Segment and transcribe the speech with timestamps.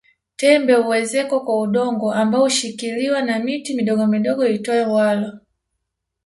[0.35, 5.39] Tembe huezekwa kwa udongo ambao hushikiliwa na miti midogomidogo iitwayo walo